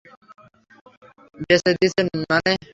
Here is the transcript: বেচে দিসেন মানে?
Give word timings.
বেচে 1.39 1.71
দিসেন 1.79 2.07
মানে? 2.23 2.53